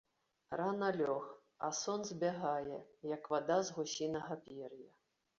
Рана 0.59 0.87
лёг, 0.99 1.25
а 1.67 1.67
сон 1.81 2.01
збягае, 2.11 2.77
як 3.09 3.29
вада 3.33 3.57
з 3.67 3.75
гусінага 3.77 4.39
пер'я. 4.49 4.89